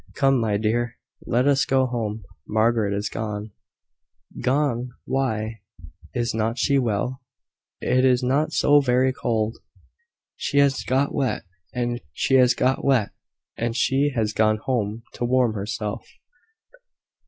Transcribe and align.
"Come, 0.15 0.39
my 0.39 0.57
dear, 0.57 0.97
let 1.27 1.47
us 1.47 1.63
go 1.63 1.85
home. 1.85 2.23
Margaret 2.47 2.91
is 2.91 3.07
gone." 3.07 3.51
"Gone! 4.41 4.89
Why? 5.05 5.61
Is 6.15 6.33
not 6.33 6.57
she 6.57 6.79
well? 6.79 7.21
It 7.81 8.03
is 8.03 8.23
not 8.23 8.51
so 8.51 8.79
very 8.81 9.13
cold." 9.13 9.59
"She 10.35 10.57
has 10.57 10.81
got 10.83 11.13
wet, 11.13 11.43
and 11.71 12.01
she 12.13 12.33
has 12.39 12.55
gone 14.33 14.57
home 14.57 15.03
to 15.13 15.23
warm 15.23 15.53
herself." 15.53 16.03